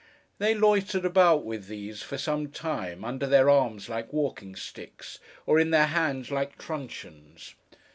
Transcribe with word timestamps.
They 0.39 0.55
loitered 0.55 1.05
about 1.05 1.45
with 1.45 1.67
these 1.67 2.01
for 2.01 2.17
some 2.17 2.47
time, 2.49 3.05
under 3.05 3.27
their 3.27 3.51
arms 3.51 3.87
like 3.87 4.11
walking 4.11 4.55
sticks, 4.55 5.19
or 5.45 5.59
in 5.59 5.69
their 5.69 5.85
hands 5.93 6.31
like 6.31 6.57
truncheons. 6.57 7.53